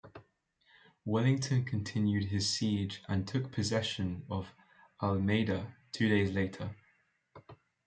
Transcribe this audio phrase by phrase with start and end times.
[1.05, 4.47] Wellington continued his siege and took possession of
[4.99, 6.75] Almeida two days later.